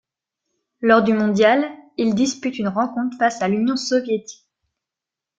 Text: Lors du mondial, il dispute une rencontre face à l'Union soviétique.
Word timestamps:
Lors 0.81 1.03
du 1.03 1.13
mondial, 1.13 1.63
il 1.97 2.15
dispute 2.15 2.57
une 2.57 2.69
rencontre 2.69 3.15
face 3.19 3.39
à 3.43 3.47
l'Union 3.47 3.75
soviétique. 3.75 4.47